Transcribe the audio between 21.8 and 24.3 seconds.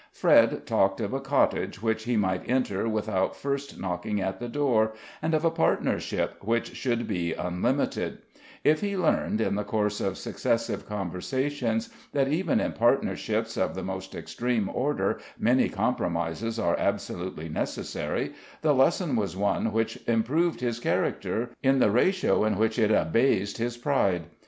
ratio in which it abased his pride.